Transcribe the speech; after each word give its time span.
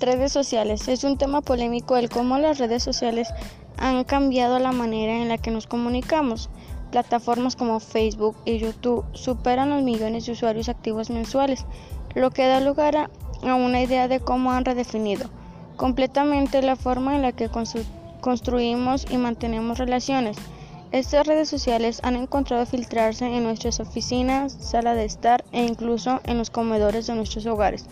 Redes 0.00 0.32
sociales. 0.32 0.86
Es 0.86 1.02
un 1.02 1.18
tema 1.18 1.40
polémico 1.40 1.96
el 1.96 2.08
cómo 2.08 2.38
las 2.38 2.58
redes 2.58 2.84
sociales 2.84 3.28
han 3.76 4.04
cambiado 4.04 4.60
la 4.60 4.70
manera 4.70 5.16
en 5.20 5.28
la 5.28 5.38
que 5.38 5.50
nos 5.50 5.66
comunicamos. 5.66 6.50
Plataformas 6.92 7.56
como 7.56 7.80
Facebook 7.80 8.36
y 8.44 8.58
YouTube 8.58 9.04
superan 9.12 9.70
los 9.70 9.82
millones 9.82 10.26
de 10.26 10.32
usuarios 10.32 10.68
activos 10.68 11.10
mensuales, 11.10 11.66
lo 12.14 12.30
que 12.30 12.46
da 12.46 12.60
lugar 12.60 12.96
a, 12.96 13.10
una 13.42 13.82
idea 13.82 14.06
de 14.06 14.20
cómo 14.20 14.52
han 14.52 14.64
redefinido 14.64 15.30
completamente 15.76 16.60
la 16.60 16.76
forma 16.76 17.14
en 17.14 17.22
la 17.22 17.32
que 17.32 17.50
construimos 18.20 19.06
y 19.10 19.16
mantenemos 19.16 19.78
relaciones. 19.78 20.36
Estas 20.90 21.26
redes 21.26 21.48
sociales 21.48 22.00
han 22.02 22.16
encontrado 22.16 22.66
filtrarse 22.66 23.26
en 23.26 23.44
nuestras 23.44 23.78
oficinas, 23.78 24.52
sala 24.52 24.94
de 24.94 25.04
estar 25.04 25.44
e 25.52 25.64
incluso 25.64 26.20
en 26.24 26.38
los 26.38 26.50
comedores 26.50 27.06
de 27.06 27.14
nuestros 27.14 27.46
hogares. 27.46 27.86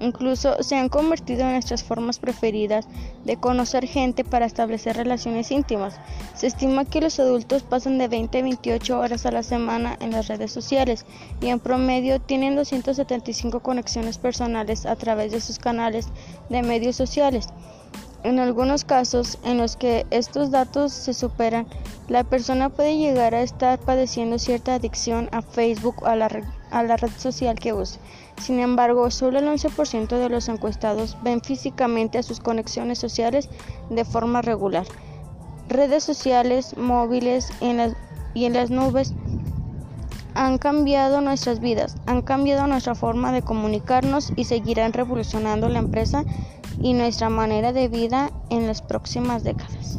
Incluso 0.00 0.62
se 0.62 0.76
han 0.76 0.88
convertido 0.88 1.42
en 1.42 1.52
nuestras 1.52 1.82
formas 1.82 2.18
preferidas 2.18 2.86
de 3.24 3.36
conocer 3.36 3.86
gente 3.86 4.24
para 4.24 4.46
establecer 4.46 4.96
relaciones 4.96 5.50
íntimas. 5.50 5.98
Se 6.34 6.46
estima 6.46 6.84
que 6.84 7.00
los 7.00 7.18
adultos 7.18 7.62
pasan 7.62 7.98
de 7.98 8.08
20 8.08 8.38
a 8.38 8.42
28 8.42 8.98
horas 8.98 9.24
a 9.24 9.32
la 9.32 9.42
semana 9.42 9.96
en 10.00 10.12
las 10.12 10.28
redes 10.28 10.52
sociales 10.52 11.06
y 11.40 11.48
en 11.48 11.60
promedio 11.60 12.20
tienen 12.20 12.56
275 12.56 13.60
conexiones 13.60 14.18
personales 14.18 14.84
a 14.86 14.96
través 14.96 15.32
de 15.32 15.40
sus 15.40 15.58
canales 15.58 16.08
de 16.50 16.62
medios 16.62 16.96
sociales. 16.96 17.48
En 18.26 18.40
algunos 18.40 18.84
casos 18.84 19.38
en 19.44 19.56
los 19.56 19.76
que 19.76 20.04
estos 20.10 20.50
datos 20.50 20.92
se 20.92 21.14
superan, 21.14 21.68
la 22.08 22.24
persona 22.24 22.70
puede 22.70 22.96
llegar 22.96 23.36
a 23.36 23.42
estar 23.42 23.78
padeciendo 23.78 24.40
cierta 24.40 24.74
adicción 24.74 25.28
a 25.30 25.42
Facebook 25.42 26.02
o 26.02 26.06
a 26.06 26.16
la, 26.16 26.28
a 26.72 26.82
la 26.82 26.96
red 26.96 27.12
social 27.16 27.54
que 27.54 27.72
use. 27.72 28.00
Sin 28.42 28.58
embargo, 28.58 29.12
solo 29.12 29.38
el 29.38 29.46
11% 29.46 30.08
de 30.08 30.28
los 30.28 30.48
encuestados 30.48 31.16
ven 31.22 31.40
físicamente 31.40 32.18
a 32.18 32.24
sus 32.24 32.40
conexiones 32.40 32.98
sociales 32.98 33.48
de 33.90 34.04
forma 34.04 34.42
regular. 34.42 34.88
Redes 35.68 36.02
sociales, 36.02 36.76
móviles 36.76 37.52
y 38.34 38.44
en 38.44 38.52
las 38.54 38.70
nubes 38.70 39.14
han 40.34 40.58
cambiado 40.58 41.20
nuestras 41.20 41.60
vidas, 41.60 41.96
han 42.06 42.22
cambiado 42.22 42.66
nuestra 42.66 42.96
forma 42.96 43.30
de 43.30 43.42
comunicarnos 43.42 44.32
y 44.34 44.44
seguirán 44.44 44.92
revolucionando 44.92 45.68
la 45.68 45.78
empresa 45.78 46.24
y 46.80 46.92
nuestra 46.94 47.28
manera 47.28 47.72
de 47.72 47.88
vida 47.88 48.30
en 48.50 48.66
las 48.66 48.82
próximas 48.82 49.44
décadas. 49.44 49.98